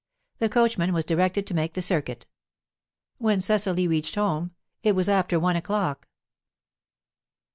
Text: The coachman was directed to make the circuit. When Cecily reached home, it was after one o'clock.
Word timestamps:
The 0.39 0.49
coachman 0.49 0.93
was 0.93 1.05
directed 1.05 1.45
to 1.45 1.53
make 1.53 1.73
the 1.75 1.81
circuit. 1.83 2.25
When 3.19 3.39
Cecily 3.39 3.87
reached 3.87 4.15
home, 4.15 4.49
it 4.81 4.93
was 4.95 5.07
after 5.07 5.39
one 5.39 5.55
o'clock. 5.55 6.07